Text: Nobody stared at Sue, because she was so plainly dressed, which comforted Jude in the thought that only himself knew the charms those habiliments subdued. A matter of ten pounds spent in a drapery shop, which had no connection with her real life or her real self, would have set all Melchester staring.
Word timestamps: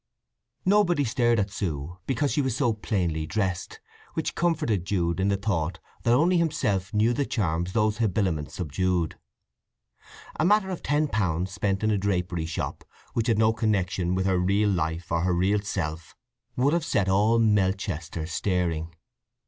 Nobody 0.65 1.03
stared 1.03 1.39
at 1.39 1.51
Sue, 1.51 1.99
because 2.07 2.31
she 2.31 2.41
was 2.41 2.57
so 2.57 2.73
plainly 2.73 3.27
dressed, 3.27 3.79
which 4.15 4.33
comforted 4.33 4.83
Jude 4.83 5.19
in 5.19 5.27
the 5.27 5.37
thought 5.37 5.79
that 6.01 6.15
only 6.15 6.37
himself 6.39 6.91
knew 6.91 7.13
the 7.13 7.23
charms 7.23 7.73
those 7.73 7.99
habiliments 7.99 8.55
subdued. 8.55 9.19
A 10.39 10.43
matter 10.43 10.71
of 10.71 10.81
ten 10.81 11.07
pounds 11.07 11.51
spent 11.51 11.83
in 11.83 11.91
a 11.91 11.99
drapery 11.99 12.47
shop, 12.47 12.83
which 13.13 13.27
had 13.27 13.37
no 13.37 13.53
connection 13.53 14.15
with 14.15 14.25
her 14.25 14.39
real 14.39 14.69
life 14.71 15.11
or 15.11 15.21
her 15.21 15.35
real 15.35 15.61
self, 15.61 16.15
would 16.55 16.73
have 16.73 16.83
set 16.83 17.07
all 17.07 17.37
Melchester 17.37 18.25
staring. 18.25 18.95